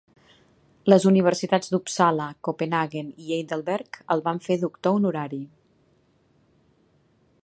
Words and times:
Les 0.91 1.03
universitats 1.09 1.69
d'Uppsala, 1.73 2.25
Copenhaguen 2.47 3.11
i 3.25 3.35
Heidelberg 3.37 4.01
el 4.15 4.25
van 4.29 4.43
fer 4.49 4.57
Doctor 4.63 4.99
honorari. 5.01 5.41